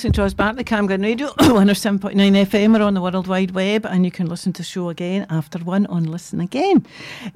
[0.00, 3.84] listening to us back the Camglen Radio, 107.9 FM or on the World Wide Web,
[3.84, 6.86] and you can listen to the show again after one on Listen Again.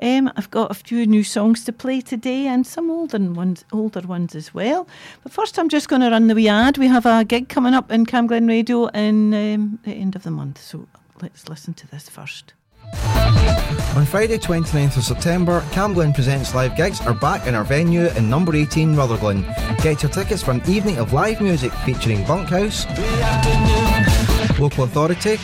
[0.00, 4.00] Um, I've got a few new songs to play today and some older ones, older
[4.00, 4.88] ones as well.
[5.22, 6.78] But first, I'm just going to run the wee ad.
[6.78, 10.30] We have a gig coming up in Camglen Radio in um, the end of the
[10.30, 10.86] month, so
[11.20, 12.54] let's listen to this first.
[13.96, 18.28] On Friday 29th of September, Camglen Presents Live Gigs are back in our venue in
[18.28, 19.42] number 18 Rutherglen.
[19.82, 22.86] Get your tickets for an evening of live music featuring Bunkhouse,
[24.58, 25.38] Local Authority,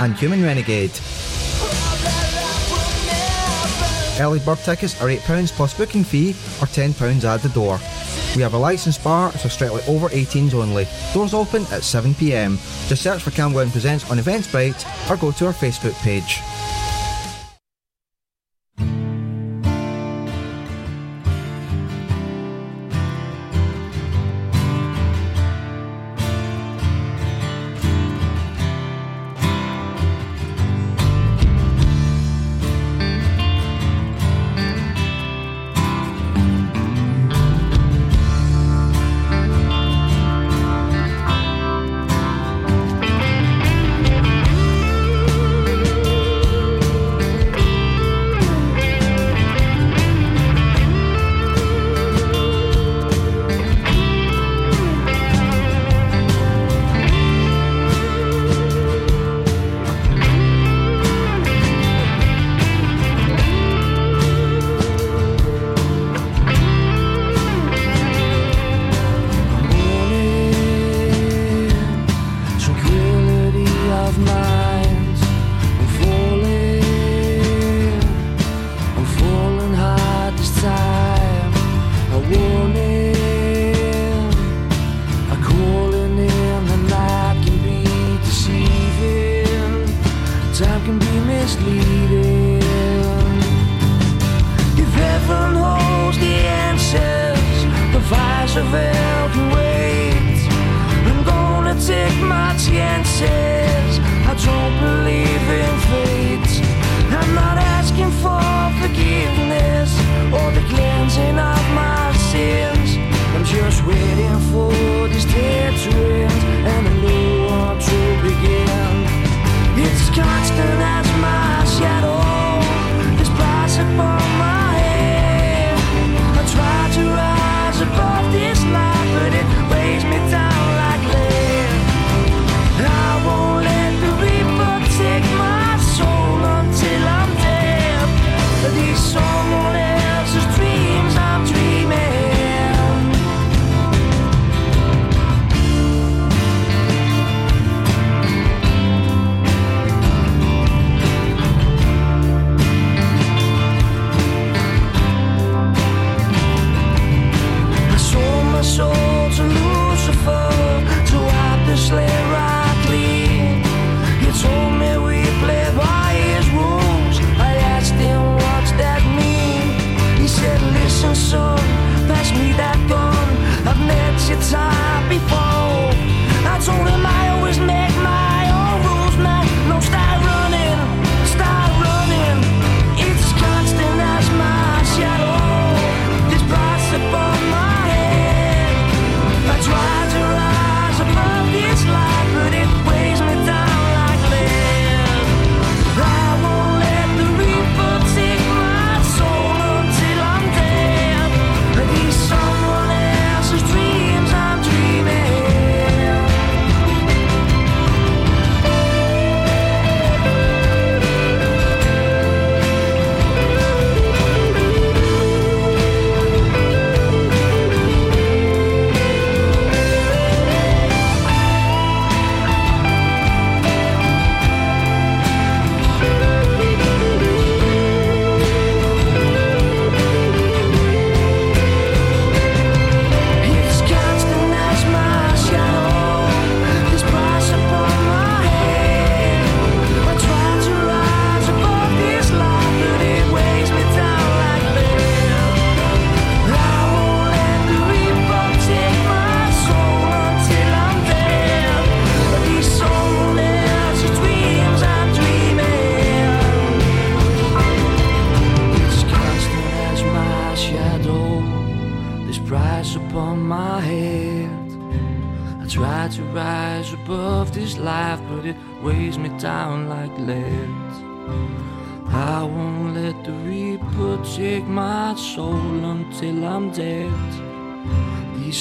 [0.00, 0.92] and Human Renegade.
[4.20, 7.78] Early bird tickets are £8 plus booking fee or £10 at the door.
[8.38, 10.86] We have a licensed bar, so strictly over 18s only.
[11.12, 12.56] Doors open at 7pm.
[12.88, 16.40] Just search for Camglen Presents on Eventbrite or go to our Facebook page.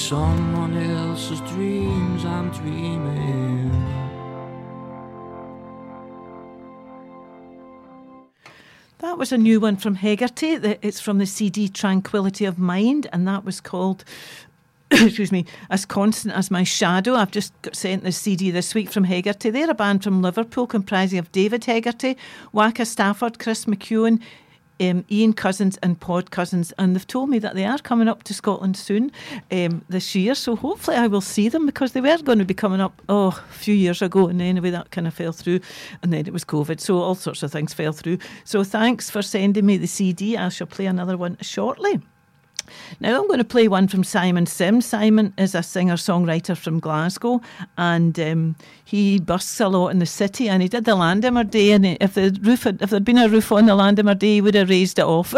[0.08, 3.70] Someone else's dreams I'm dreaming.
[9.00, 10.78] That was a new one from Hegarty.
[10.82, 14.06] It's from the CD Tranquility of Mind, and that was called
[14.92, 17.16] excuse me, as constant as my shadow.
[17.16, 19.50] I've just sent the CD this week from Hegarty.
[19.50, 22.16] They're a band from Liverpool comprising of David Hegarty,
[22.54, 24.22] Waka Stafford, Chris McEwen,
[24.80, 28.24] um, Ian Cousins and Pod Cousins, and they've told me that they are coming up
[28.24, 29.12] to Scotland soon
[29.52, 30.36] um, this year.
[30.36, 33.28] So hopefully I will see them because they were going to be coming up oh
[33.28, 35.60] a few years ago, and anyway that kind of fell through,
[36.02, 38.18] and then it was COVID, so all sorts of things fell through.
[38.44, 40.38] So thanks for sending me the CD.
[40.38, 42.02] I shall play another one shortly.
[43.00, 44.86] Now I'm going to play one from Simon Sims.
[44.86, 47.42] Simon is a singer songwriter from Glasgow,
[47.78, 50.50] and um, he busts a lot in the city.
[50.50, 53.30] And he did the Lanimer Day, and if the roof had, if there'd been a
[53.30, 55.34] roof on the Lanimer Day, he would have raised it off.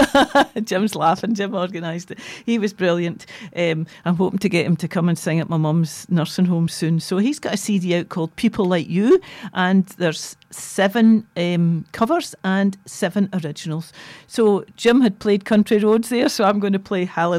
[0.63, 1.34] Jim's laughing.
[1.34, 2.19] Jim organised it.
[2.46, 3.25] He was brilliant.
[3.56, 6.68] Um, I'm hoping to get him to come and sing at my mum's nursing home
[6.68, 7.00] soon.
[7.00, 9.19] So he's got a CD out called People Like You,
[9.54, 13.94] and there's seven um, covers and seven originals.
[14.28, 17.38] So Jim had played Country Roads there, so I'm going to play Hallelujah.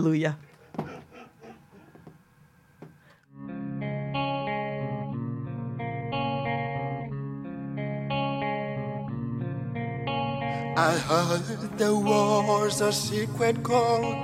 [10.76, 14.16] I heard there was a secret chord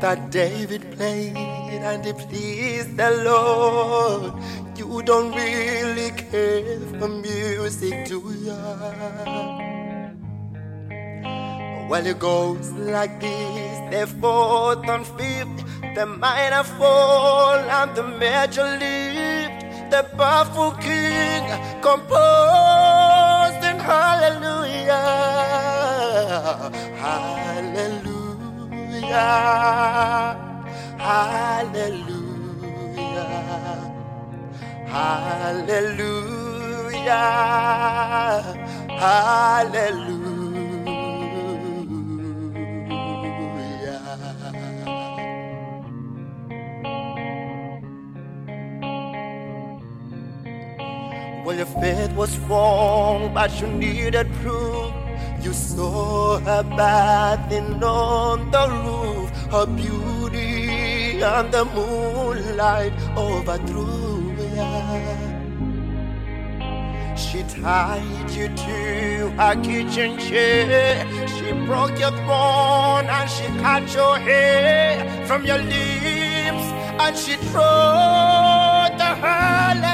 [0.00, 4.34] that David played and it pleased the Lord.
[4.78, 9.73] You don't really care for music, do ya?
[11.88, 15.64] Well, it goes like this the fourth and fifth,
[15.94, 21.44] the minor fall and the major lift, the powerful king
[21.82, 25.02] composed in hallelujah.
[27.04, 28.24] Hallelujah.
[30.98, 32.14] Hallelujah.
[34.86, 36.24] Hallelujah.
[38.88, 40.23] Hallelujah.
[51.44, 54.94] Well, your faith was strong, but you needed proof.
[55.42, 65.14] You saw her bathing on the roof, her beauty and the moonlight overthrew ya.
[67.14, 71.06] She tied you to her kitchen chair.
[71.28, 76.66] She broke your throne and she cut your hair from your lips
[77.04, 77.60] and she threw
[79.00, 79.93] the hallelujah.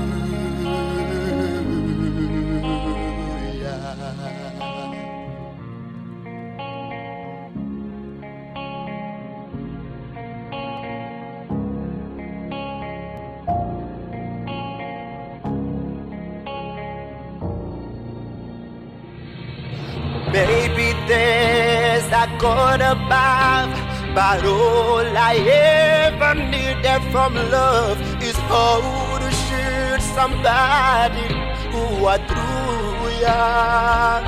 [24.13, 28.81] But all I ever needed from love is how
[29.19, 31.27] to shoot somebody
[31.71, 34.19] who are through ya.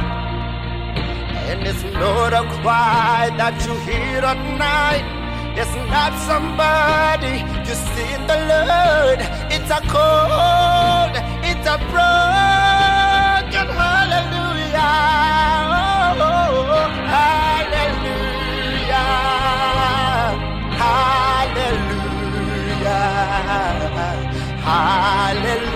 [1.50, 5.06] And it's not a cry that you hear at night.
[5.60, 9.20] It's not somebody you see in the Lord.
[9.56, 11.13] It's a cold,
[11.44, 15.53] it's a broken hallelujah.
[25.34, 25.73] Hallelujah.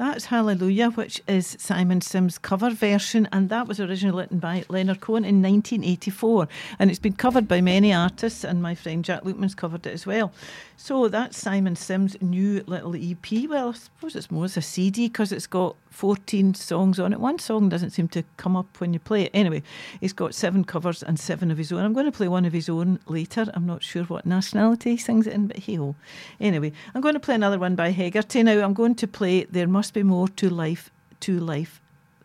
[0.00, 5.02] That's Hallelujah, which is Simon Sims' cover version, and that was originally written by Leonard
[5.02, 6.48] Cohen in 1984.
[6.78, 10.06] And it's been covered by many artists, and my friend Jack Lukeman's covered it as
[10.06, 10.32] well.
[10.78, 13.46] So that's Simon Sims' new little EP.
[13.46, 17.20] Well, I suppose it's more as a CD because it's got 14 songs on it.
[17.20, 19.30] One song doesn't seem to come up when you play it.
[19.34, 19.62] Anyway,
[20.00, 21.84] he's got seven covers and seven of his own.
[21.84, 23.46] I'm going to play one of his own later.
[23.54, 25.96] I'm not sure what nationality he sings it in, but hey ho.
[26.40, 28.42] Anyway, I'm going to play another one by Hegarty.
[28.42, 31.80] Now, I'm going to play There Must Be More to Life to Life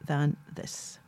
[0.06, 1.00] Than This.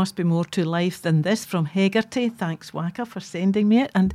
[0.00, 2.30] Must Be More to Life Than This from Hegarty.
[2.30, 3.90] Thanks, Waka, for sending me it.
[3.94, 4.14] And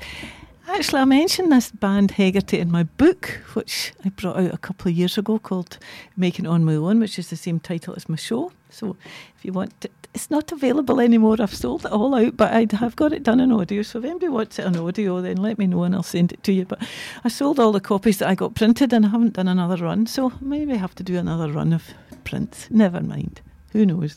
[0.68, 4.90] actually, I mentioned this band Hegarty in my book, which I brought out a couple
[4.90, 5.78] of years ago called
[6.18, 8.52] Making On My Own, which is the same title as my show.
[8.72, 8.98] So
[9.38, 11.38] if you want to, it's not available anymore.
[11.40, 13.84] I've sold it all out, but I have got it done in audio.
[13.84, 16.42] So if anybody wants it on audio, then let me know and I'll send it
[16.46, 16.66] to you.
[16.66, 16.82] But
[17.24, 20.08] I sold all the copies that I got printed and I haven't done another run.
[20.08, 22.70] So maybe I have to do another run of prints.
[22.72, 23.42] Never mind.
[23.76, 24.16] Who knows?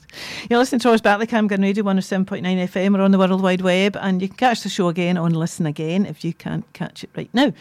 [0.49, 3.61] You're listening to us back the Camglen Radio 107.9 FM or on the World Wide
[3.61, 7.03] Web, and you can catch the show again on Listen Again if you can't catch
[7.03, 7.53] it right now.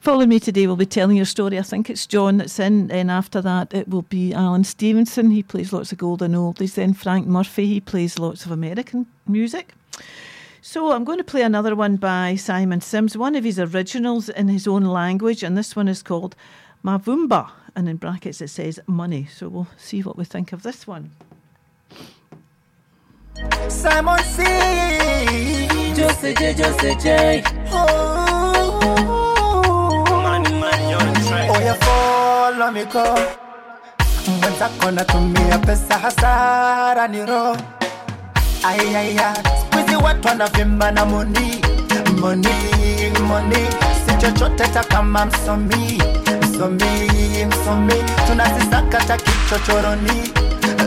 [0.00, 1.58] Following me today will be telling your story.
[1.58, 2.90] I think it's John that's in.
[2.90, 5.30] and after that, it will be Alan Stevenson.
[5.30, 6.72] He plays lots of golden oldies.
[6.72, 7.66] Then Frank Murphy.
[7.66, 9.74] He plays lots of American music.
[10.62, 14.48] So I'm going to play another one by Simon Sims, one of his originals in
[14.48, 16.34] his own language, and this one is called
[16.82, 19.26] Mavumba, and in brackets it says money.
[19.26, 21.10] So we'll see what we think of this one.
[23.68, 24.42] Simon C.
[25.96, 27.42] Jose J, Jose J.
[27.72, 27.78] Oh,
[30.22, 31.50] Money, money on track.
[31.50, 33.04] oh ya follow me go.
[34.40, 37.56] Mwenzako natumia pesa hasara ni roho
[38.68, 41.60] ayaya skuizi watu wanavimba na moni
[42.20, 42.48] moni
[43.28, 43.56] moni
[44.06, 46.02] si chochote ta kama msomi
[46.40, 47.08] msomi
[47.46, 47.94] msomi
[48.26, 50.32] tunazisakata kichochoroni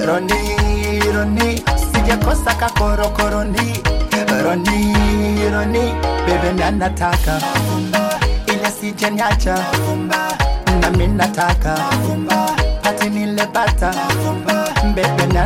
[0.06, 0.40] roni
[1.16, 1.64] roni
[2.06, 3.82] sijakosa kakorokoroni
[4.44, 4.94] roni
[5.54, 5.86] roni
[6.26, 7.41] bebe na nataka.
[8.48, 9.56] Ila sijanyacha
[10.82, 11.76] nami nataka.
[12.84, 13.91] Pati nilebata
[14.96, 15.46] bebe na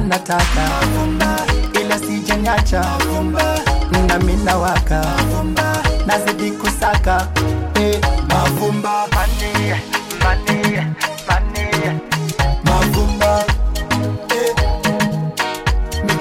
[1.82, 2.84] ila sijanyacha
[4.08, 5.02] nami nawaka.
[6.08, 7.28] Nazidi kusaka
[7.76, 8.00] eh.
[8.30, 9.74] mavumba mani
[10.24, 10.60] mani
[11.28, 11.49] mani.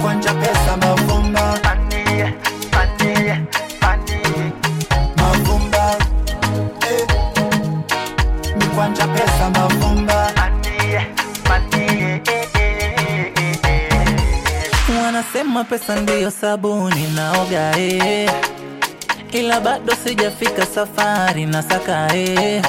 [0.08, 1.58] Mikwanja pesa mavumba
[11.74, 15.02] eh, pesa eh, eh, eh, eh.
[15.04, 18.30] Wanasema pesa ndiyo sabuni naoga eh.
[19.32, 22.62] Ila bado sijafika safari na saka eh.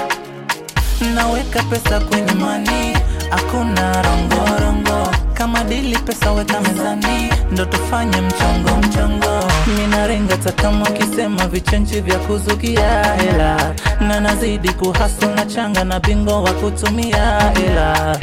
[1.16, 2.98] Naweka pesa kwenye mani,
[3.30, 5.10] hakuna rongorongo.
[5.40, 9.44] Kama dili pesa weka mezani, ndo tufanye mchongo mchongo.
[9.78, 16.44] Minarenga hata kama ukisema vichenji vya kuzukia hela, na nazidi kuhaso na changa na bingo
[16.44, 18.18] wa kutumia hela.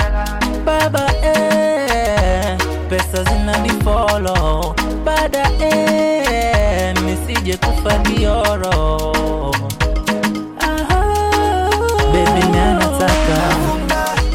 [0.64, 2.57] Baba eh,
[2.90, 4.74] pesa zinanifollow
[5.05, 8.26] baada eh, nisije kufa mimi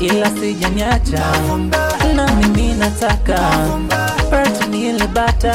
[0.02, 1.24] ila sijaniacha
[2.72, 3.40] ninataka,
[4.30, 5.54] Pert nilipata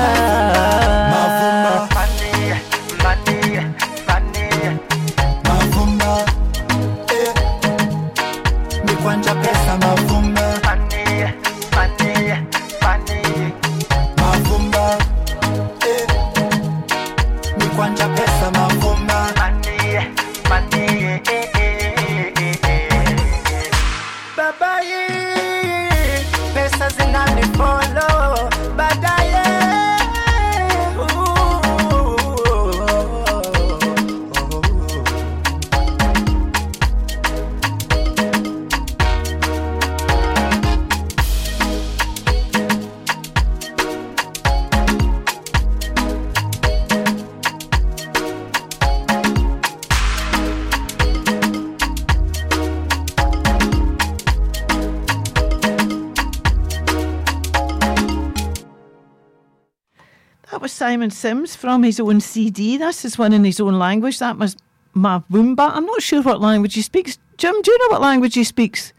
[60.97, 62.79] Simon Sims from his own CD.
[62.79, 64.19] This is one in his own language.
[64.19, 64.57] That must
[64.95, 65.73] was Mavumba.
[65.75, 67.19] I'm not sure what language he speaks.
[67.37, 68.95] Jim, do you know what language he speaks?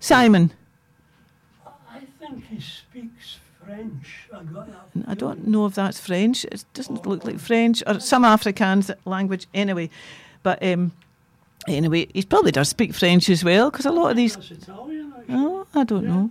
[0.00, 0.50] Simon.
[1.88, 4.26] I think he speaks French.
[4.34, 4.68] I got.
[5.06, 6.44] I don't know if that's French.
[6.46, 9.88] It doesn't look like French or some Afrikaans language anyway.
[10.42, 10.90] But um,
[11.68, 14.34] anyway, he probably does speak French as well because a lot of these.
[14.34, 15.14] Italian.
[15.28, 16.30] Oh, I don't know.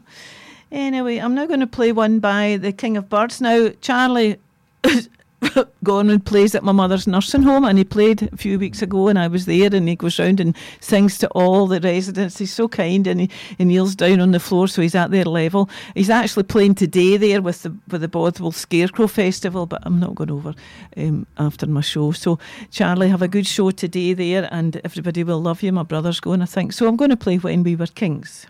[0.74, 3.40] Anyway, I'm now going to play one by the King of Birds.
[3.40, 4.38] Now, Charlie
[5.84, 9.08] gone and plays at my mother's nursing home, and he played a few weeks ago,
[9.08, 12.38] and I was there, and he goes round and sings to all the residents.
[12.38, 15.26] He's so kind, and he, he kneels down on the floor, so he's at their
[15.26, 15.70] level.
[15.96, 20.15] He's actually playing today there with the with the Bothwell Scarecrow Festival, but I'm not
[20.15, 20.54] going over
[20.98, 22.12] um, after my show.
[22.12, 22.39] So,
[22.72, 25.72] Charlie, have a good show today there, and everybody will love you.
[25.72, 26.74] My brother's going, I think.
[26.74, 28.48] So, I'm going to play When We Were Kings.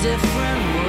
[0.00, 0.87] Different world.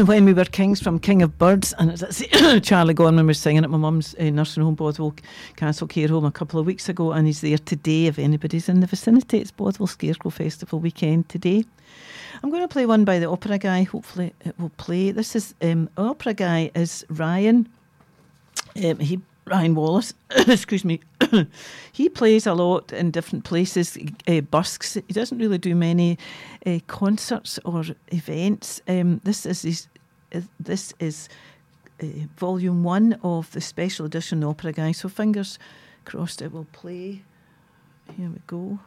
[0.06, 2.22] when we were kings from King of Birds, and it's
[2.66, 5.14] Charlie Gorman was singing at my mum's uh, nursing home, Bothwell
[5.56, 8.06] Castle Care Home, a couple of weeks ago, and he's there today.
[8.06, 11.64] If anybody's in the vicinity, it's Bothwell Scarecrow Festival weekend today.
[12.42, 13.82] I'm going to play one by the opera guy.
[13.82, 15.10] Hopefully, it will play.
[15.10, 17.68] This is um, opera guy is Ryan.
[18.82, 20.14] Um, he Ryan Wallace.
[20.46, 21.00] excuse me.
[21.92, 24.94] he plays a lot in different places, uh, busks.
[24.94, 26.18] He doesn't really do many
[26.64, 28.80] uh, concerts or events.
[28.86, 29.88] Um, this is his,
[30.34, 31.28] uh, this is
[32.38, 34.92] volume one of the special edition opera guy.
[34.92, 35.58] So fingers
[36.04, 37.22] crossed it will play.
[38.16, 38.78] Here we go.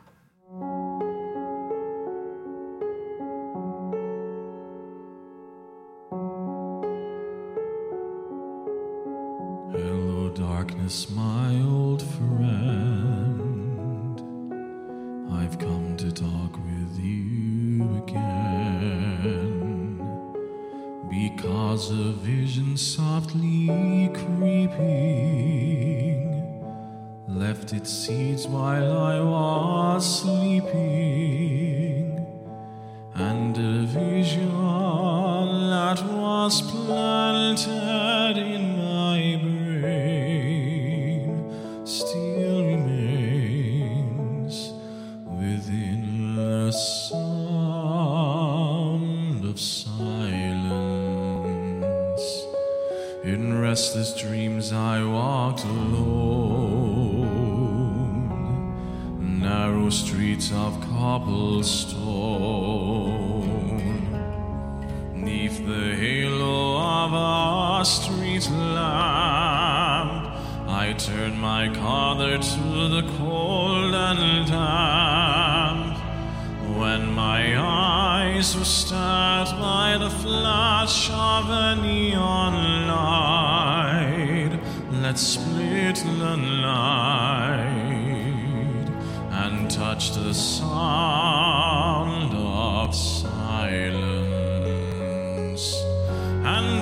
[27.85, 29.19] Seeds while I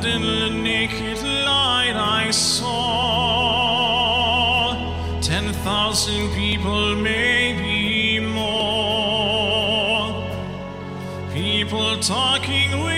[0.04, 2.72] In the naked light I saw
[5.22, 10.12] ten thousand people, maybe more.
[11.32, 12.91] People talking without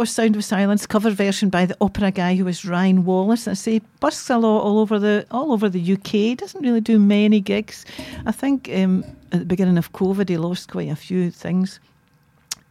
[0.00, 3.46] was Sound of Silence cover version by the opera guy who was Ryan Wallace.
[3.46, 6.38] I say busks a lot all over the all over the UK.
[6.38, 7.84] Doesn't really do many gigs.
[8.24, 11.80] I think um, at the beginning of COVID he lost quite a few things.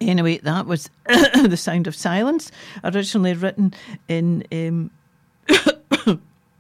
[0.01, 2.51] Anyway, that was the Sound of Silence,
[2.83, 3.75] originally written
[4.07, 4.89] in um,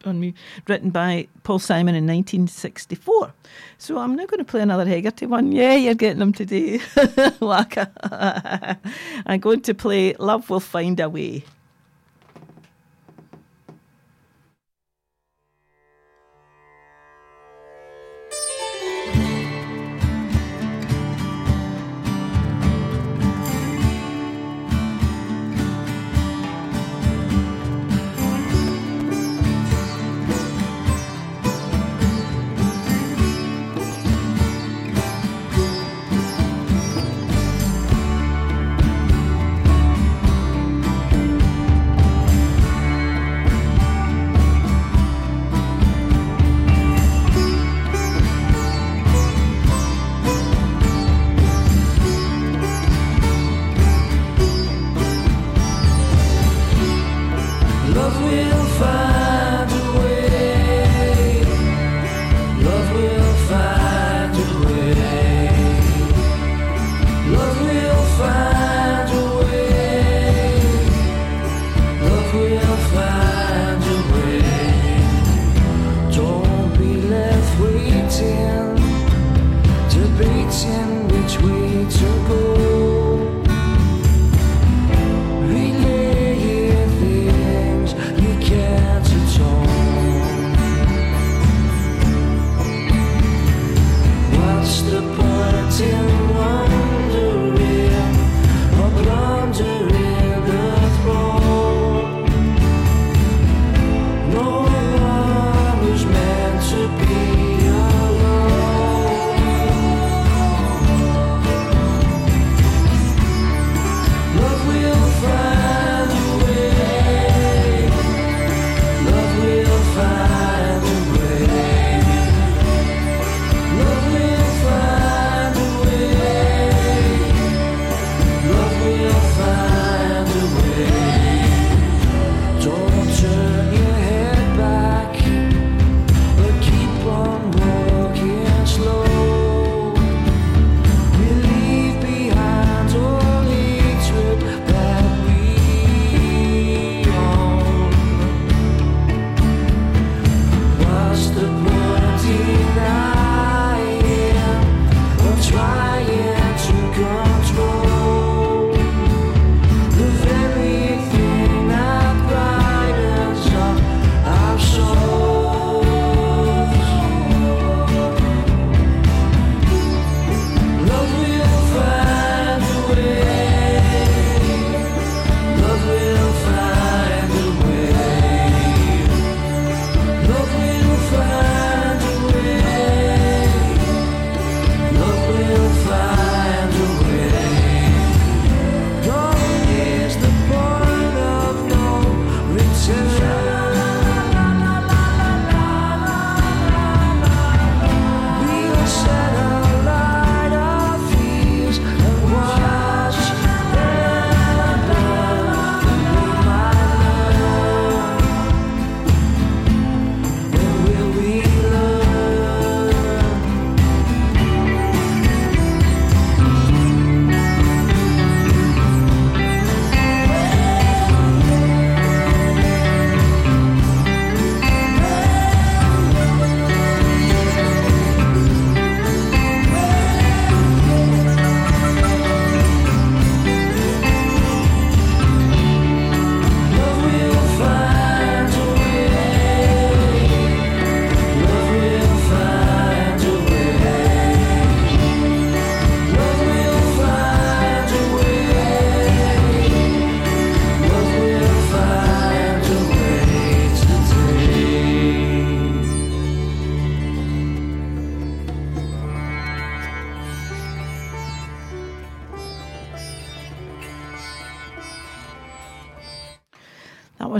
[0.09, 0.33] on me,
[0.67, 3.33] written by Paul Simon in 1964.
[3.77, 5.51] So I'm now going to play another Hegarty one.
[5.51, 6.81] Yeah, you're getting them today.
[9.25, 11.45] I'm going to play Love Will Find a Way.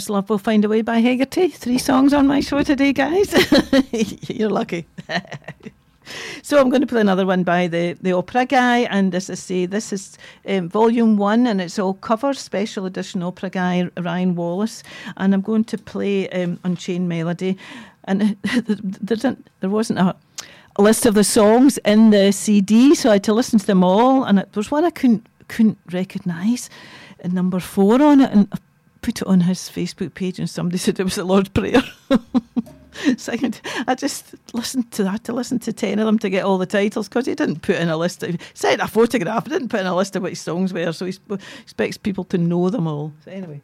[0.10, 1.49] Love Will Find a Way by Hegarty.
[1.49, 3.32] Three songs on my show today, guys.
[4.30, 4.88] You're lucky.
[6.41, 8.80] so I'm going to play another one by the, the opera guy.
[8.80, 13.22] And as I say, this is um, volume one and it's all cover special edition
[13.22, 14.82] opera guy Ryan Wallace.
[15.18, 17.57] And I'm going to play um, Unchained Melody.
[18.05, 20.16] And there, there wasn't a,
[20.76, 23.84] a list of the songs in the CD, so I had to listen to them
[23.84, 24.24] all.
[24.24, 26.70] And it, there was one I couldn't couldn't recognise,
[27.26, 28.47] number four on it, and
[29.02, 31.82] put it on his Facebook page, and somebody said it was the Lord's Prayer.
[33.18, 36.58] Second, I just listened to that to listen to ten of them to get all
[36.58, 38.24] the titles because he didn't put in a list.
[38.24, 41.06] Of, he said a photograph, didn't put in a list of which songs were, so
[41.06, 41.14] he
[41.62, 43.14] expects people to know them all.
[43.24, 43.62] So anyway,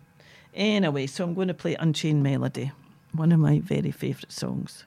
[0.53, 2.71] anyway, so I'm going to play Unchained Melody,
[3.11, 4.85] one of my very favourite songs.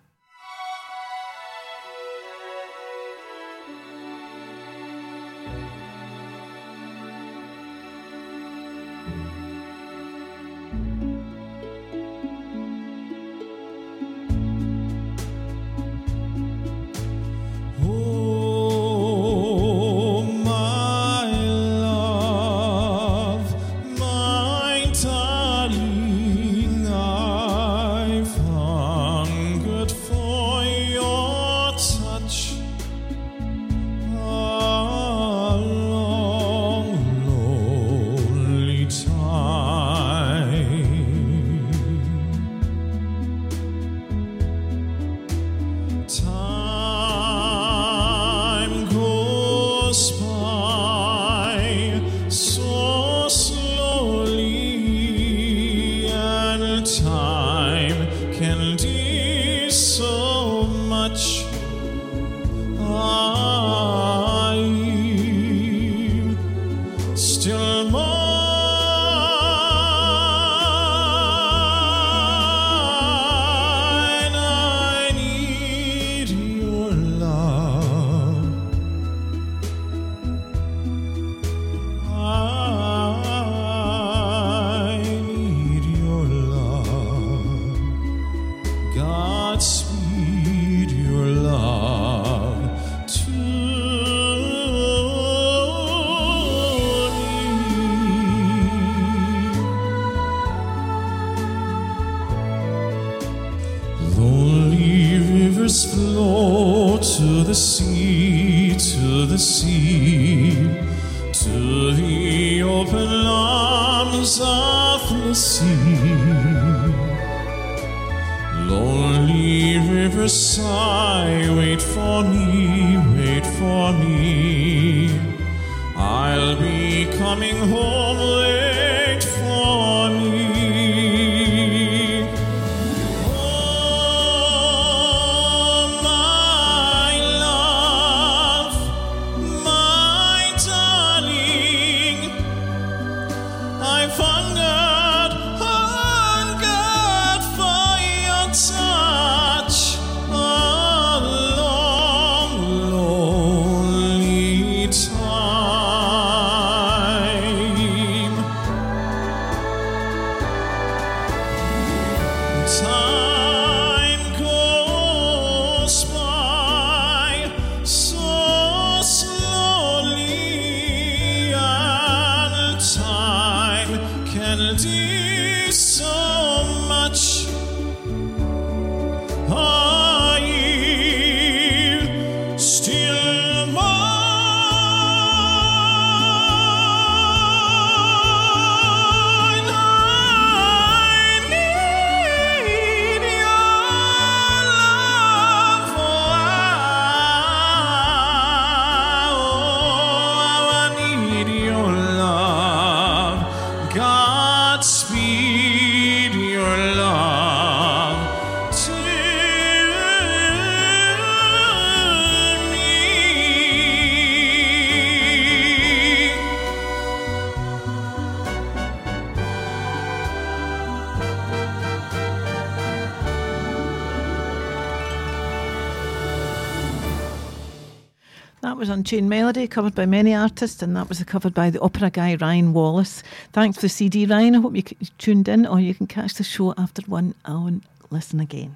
[229.08, 232.74] Unchained Melody, covered by many artists, and that was covered by the opera guy Ryan
[232.74, 233.22] Wallace.
[233.54, 234.56] Thanks for the CD, Ryan.
[234.56, 234.82] I hope you
[235.16, 237.80] tuned in, or you can catch the show after one on
[238.10, 238.74] listen again.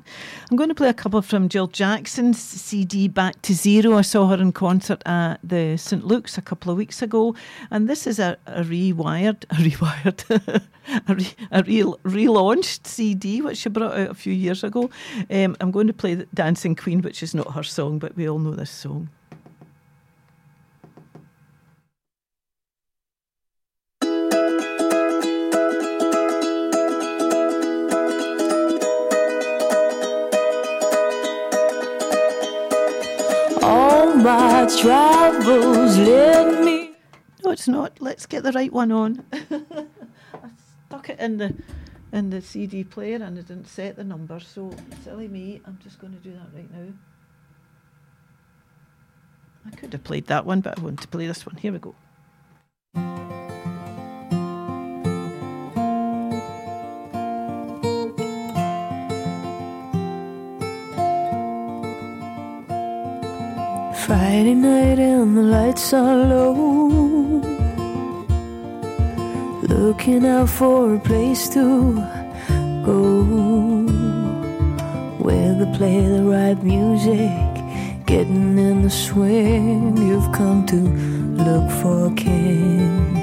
[0.50, 3.98] I'm going to play a couple from Jill Jackson's CD Back to Zero.
[3.98, 7.34] I saw her in concert at the St Luke's a couple of weeks ago,
[7.70, 10.62] and this is a, a rewired, a rewired,
[11.08, 14.88] a, re, a real relaunched CD which she brought out a few years ago.
[15.28, 18.38] Um, I'm going to play Dancing Queen, which is not her song, but we all
[18.38, 19.10] know this song.
[34.62, 36.94] My travels led me.
[37.44, 38.00] No, it's not.
[38.00, 39.24] Let's get the right one on.
[39.32, 40.50] I
[40.86, 41.54] stuck it in the
[42.12, 44.70] in the CD player and I didn't set the number, so
[45.02, 45.60] silly me.
[45.66, 46.92] I'm just going to do that right now.
[49.66, 51.56] I could have played that one, but I want to play this one.
[51.56, 51.94] Here we go.
[63.94, 67.42] Friday night and the lights are low.
[69.62, 71.94] Looking out for a place to
[72.84, 73.22] go
[75.18, 77.30] where they play the right music,
[78.06, 79.96] getting in the swing.
[79.98, 80.80] You've come to
[81.44, 83.16] look for a king.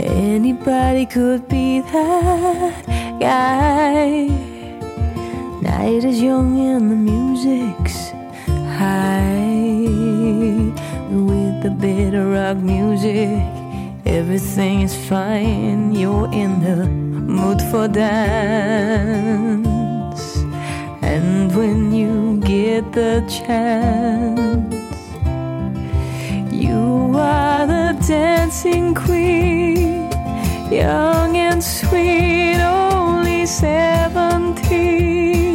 [0.00, 4.47] Anybody could be that guy
[5.62, 8.10] night is young and the music's
[8.78, 9.86] high.
[11.10, 13.40] With the bit of rock music,
[14.06, 15.94] everything is fine.
[15.94, 19.66] You're in the mood for dance.
[21.02, 24.74] And when you get the chance,
[26.52, 30.10] you are the dancing queen,
[30.70, 35.47] young and sweet, only seventeen.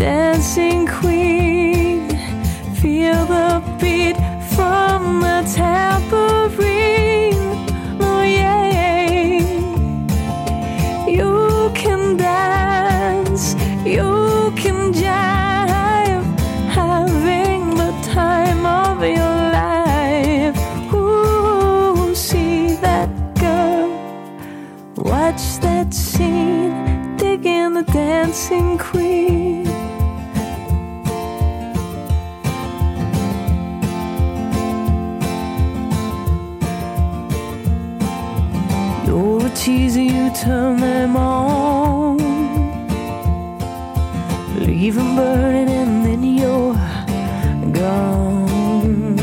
[0.00, 2.08] Dancing queen.
[2.80, 4.16] Feel the beat
[4.54, 7.36] from the tambourine.
[8.00, 9.44] Oh, yeah.
[11.06, 16.24] You can dance, you can jive,
[16.70, 20.56] having the time of your life.
[20.94, 23.90] Ooh, see that girl,
[24.96, 29.49] watch that scene, digging the dancing queen.
[40.50, 42.16] Turn them on.
[44.66, 46.74] Leave them burning and then you're
[47.80, 49.16] gone.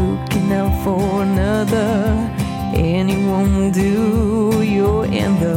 [0.00, 1.90] Looking out for another,
[2.74, 4.62] anyone will do.
[4.74, 5.56] You're in the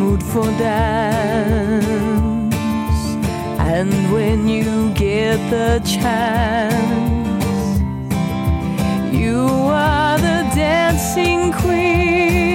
[0.00, 1.84] mood for dance.
[3.74, 6.78] And when you get the chance,
[9.20, 9.40] you
[9.86, 12.47] are the dancing queen,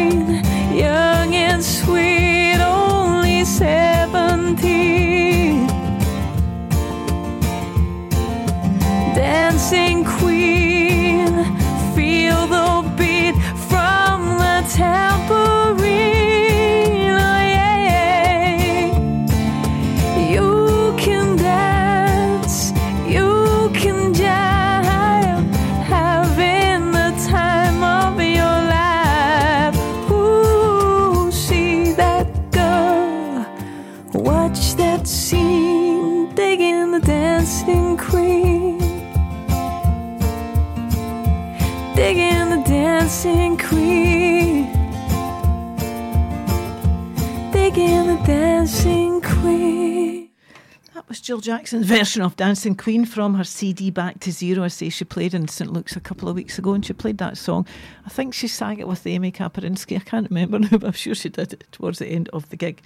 [51.23, 54.65] Jill Jackson's version of Dancing Queen from her CD Back to Zero.
[54.65, 57.17] I say she played in St Luke's a couple of weeks ago and she played
[57.19, 57.65] that song.
[58.05, 59.95] I think she sang it with Amy Kaperinsky.
[59.95, 62.57] I can't remember now, but I'm sure she did it towards the end of the
[62.57, 62.81] gig.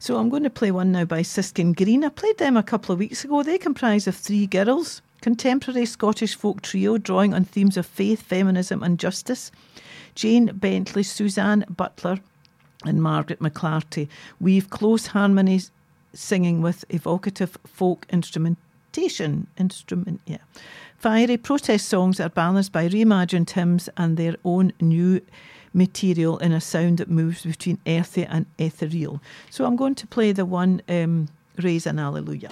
[0.00, 2.02] So I'm going to play one now by Siskin Green.
[2.02, 3.44] I played them a couple of weeks ago.
[3.44, 8.82] They comprise of three girls, contemporary Scottish folk trio drawing on themes of faith, feminism,
[8.82, 9.52] and justice.
[10.16, 12.18] Jane Bentley, Suzanne Butler,
[12.84, 14.08] and Margaret McClarty
[14.40, 15.70] weave close harmonies
[16.16, 19.46] singing with evocative folk instrumentation.
[19.58, 20.38] Instrument, yeah.
[20.98, 25.20] Fiery protest songs are balanced by reimagined hymns and their own new
[25.74, 29.20] material in a sound that moves between earthy and ethereal.
[29.50, 31.28] So I'm going to play the one um,
[31.62, 32.50] Raise an Alleluia.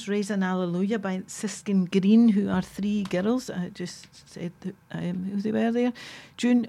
[0.00, 3.50] Was Raise an Alleluia by Siskin Green, who are three girls.
[3.50, 4.52] I just said
[4.92, 5.92] um, who they were there
[6.38, 6.66] June,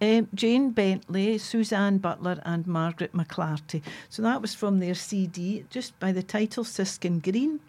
[0.00, 3.82] uh, Jane Bentley, Suzanne Butler, and Margaret McClarty.
[4.10, 7.60] So that was from their CD, just by the title Siskin Green.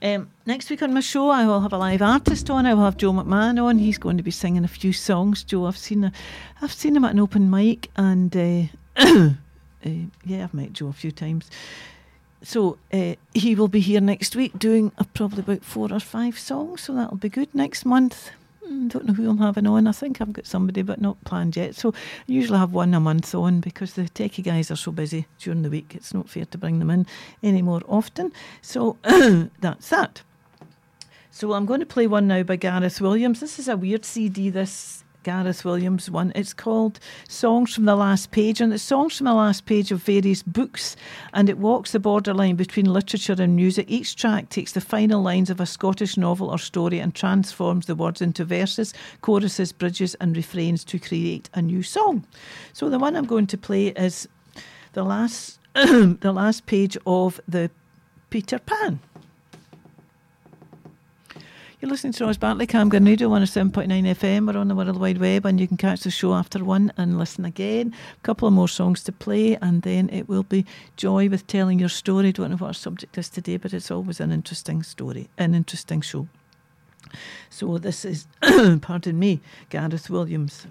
[0.00, 2.64] Um, next week on my show, I will have a live artist on.
[2.64, 3.78] I will have Joe McMahon on.
[3.78, 5.44] He's going to be singing a few songs.
[5.44, 6.12] Joe, I've seen, a,
[6.62, 8.62] I've seen him at an open mic, and uh,
[8.96, 9.30] uh,
[10.24, 11.50] yeah, I've met Joe a few times.
[12.42, 16.38] So uh, he will be here next week doing uh, probably about four or five
[16.38, 16.82] songs.
[16.82, 17.54] So that'll be good.
[17.54, 18.30] Next month,
[18.66, 19.86] mm, don't know who I'm having on.
[19.86, 21.74] I think I've got somebody, but not planned yet.
[21.74, 21.92] So I
[22.26, 25.70] usually have one a month on because the techie guys are so busy during the
[25.70, 25.94] week.
[25.94, 27.06] It's not fair to bring them in
[27.42, 28.32] any more often.
[28.62, 28.96] So
[29.60, 30.22] that's that.
[31.30, 33.40] So I'm going to play one now by Gareth Williams.
[33.40, 34.50] This is a weird CD.
[34.50, 36.32] This Gareth Williams one.
[36.34, 36.98] It's called
[37.28, 40.96] Songs from the Last Page, and it's songs from the last page of various books,
[41.34, 43.86] and it walks the borderline between literature and music.
[43.90, 47.94] Each track takes the final lines of a Scottish novel or story and transforms the
[47.94, 52.26] words into verses, choruses, bridges, and refrains to create a new song.
[52.72, 54.28] So the one I'm going to play is
[54.92, 57.70] the last the last page of the
[58.30, 59.00] Peter Pan.
[61.80, 64.46] You're listening to Ros Bartley, Camglen Radio 107.9 FM.
[64.46, 67.18] We're on the World Wide Web and you can catch the show after one and
[67.18, 67.94] listen again.
[68.18, 70.66] A couple of more songs to play and then it will be
[70.98, 72.32] joy with telling your story.
[72.32, 76.02] Don't know what our subject is today, but it's always an interesting story, an interesting
[76.02, 76.28] show.
[77.48, 78.26] So this is,
[78.82, 80.66] pardon me, Gareth Williams.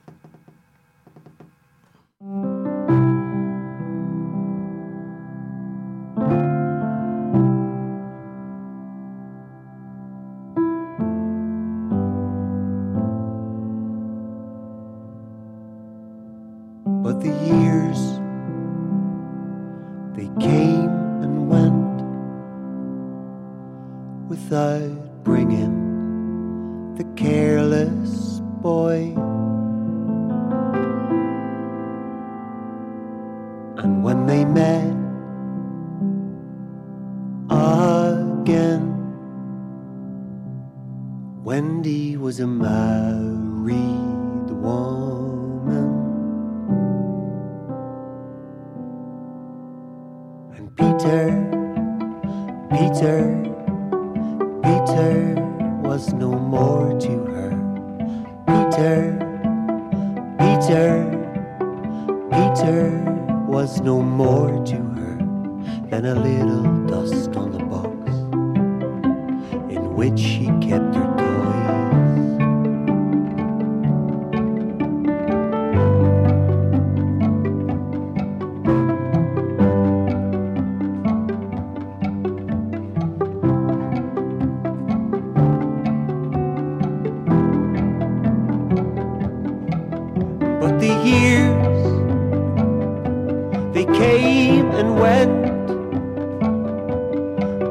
[95.00, 95.32] Went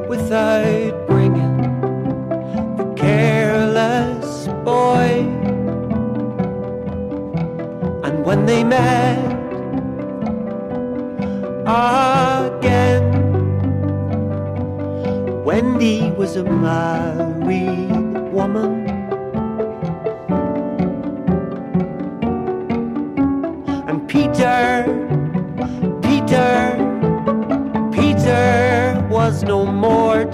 [0.09, 1.57] without bringing
[2.77, 5.27] the careless boy.
[8.03, 9.19] And when they met
[11.67, 13.05] again,
[15.43, 17.91] Wendy was a married
[18.33, 18.78] woman.
[29.43, 30.28] No more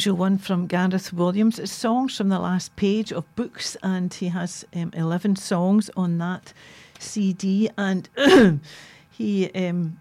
[0.00, 1.58] unusual one from Gareth Williams.
[1.58, 6.16] It's songs from the last page of books, and he has um, 11 songs on
[6.16, 6.54] that
[6.98, 8.08] CD, and
[9.10, 9.50] he.
[9.50, 10.00] Um,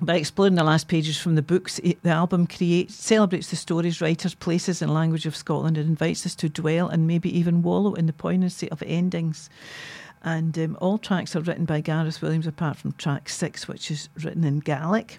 [0.00, 4.00] by exploring the last pages from the books, it, the album creates celebrates the stories,
[4.00, 7.92] writers, places, and language of Scotland and invites us to dwell and maybe even wallow
[7.92, 9.50] in the poignancy of endings.
[10.22, 14.08] And um, all tracks are written by Gareth Williams, apart from track six, which is
[14.22, 15.18] written in Gaelic.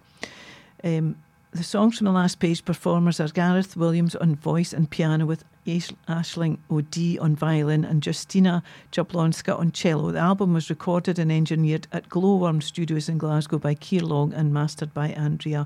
[0.84, 1.18] Um,
[1.56, 5.46] the songs from the last page performers are Gareth Williams on voice and piano with
[5.66, 10.12] Ashling O'D on violin and Justina Jablonska on cello.
[10.12, 14.54] The album was recorded and engineered at Glowworm Studios in Glasgow by Keir Long and
[14.54, 15.66] mastered by Andrea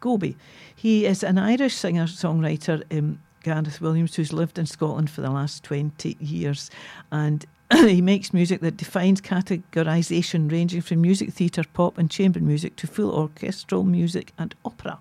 [0.00, 0.36] Goby.
[0.76, 5.30] He is an Irish singer songwriter, um, Gareth Williams, who's lived in Scotland for the
[5.30, 6.70] last 20 years.
[7.10, 12.76] And he makes music that defines categorization, ranging from music theatre, pop, and chamber music
[12.76, 14.98] to full orchestral music and opera.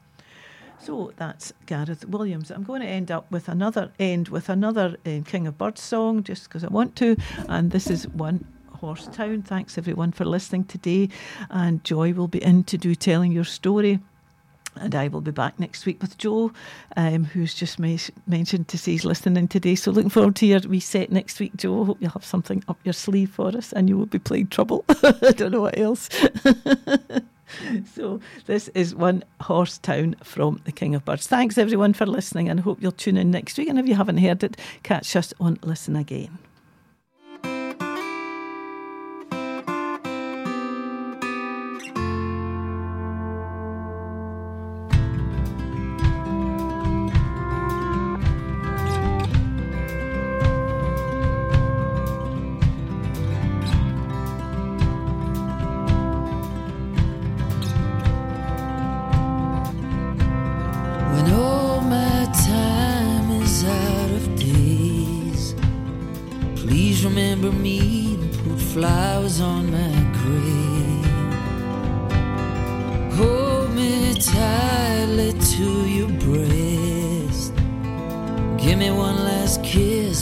[0.81, 2.51] So that's Gareth Williams.
[2.51, 6.23] I'm going to end up with another end with another uh, King of Birds song,
[6.23, 7.17] just because I want to,
[7.49, 9.41] and this is one Horse Town.
[9.41, 11.09] Thanks everyone for listening today,
[11.49, 13.99] and Joy will be in to do telling your story.
[14.75, 16.53] And I will be back next week with Joe,
[16.95, 19.75] um, who's just ma- mentioned to say he's listening today.
[19.75, 21.83] So looking forward to your reset next week, Joe.
[21.83, 24.85] Hope you'll have something up your sleeve for us and you will be playing trouble.
[25.03, 26.07] I don't know what else.
[27.93, 31.27] so this is one horse town from the King of Birds.
[31.27, 33.69] Thanks everyone for listening and hope you'll tune in next week.
[33.69, 36.37] And if you haven't heard it, catch us on Listen Again.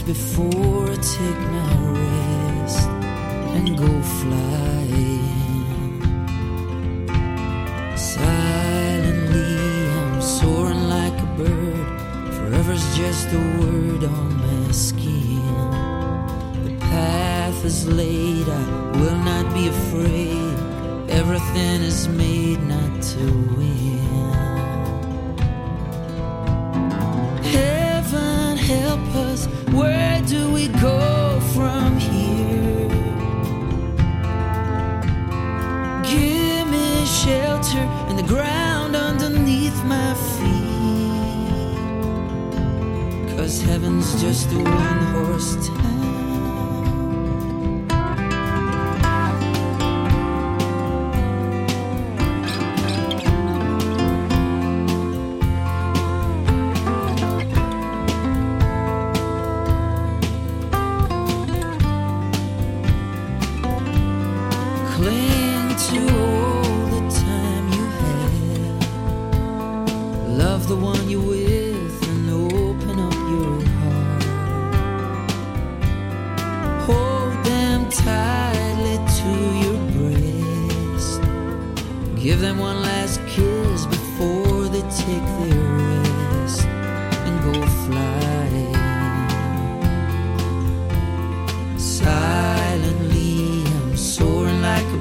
[0.07, 0.66] before.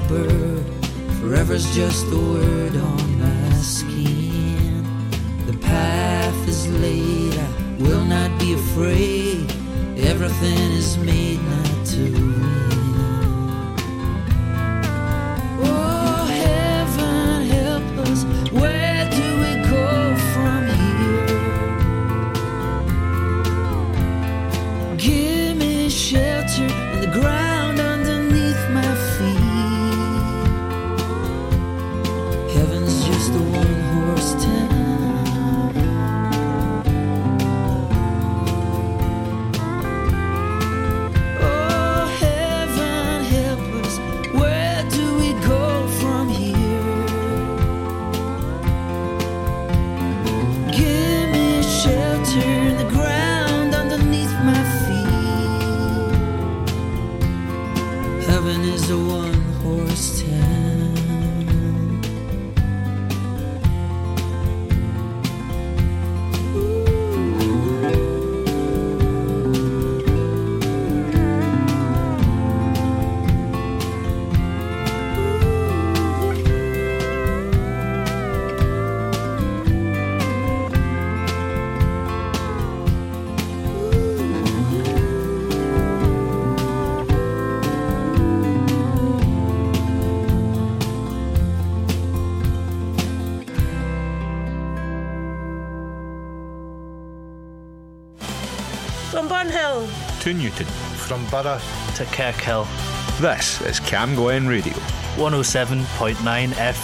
[0.07, 0.63] bird.
[1.19, 4.83] Forever's just a word on my skin.
[5.45, 7.49] The path is laid, I
[7.79, 9.51] will not be afraid.
[9.97, 12.76] Everything is made not to win.
[100.27, 100.65] To Newton.
[100.65, 101.57] From Borough
[101.95, 102.67] to Kirkhill.
[103.21, 104.73] This is Camglen Radio.
[105.15, 106.83] 107.9 FM.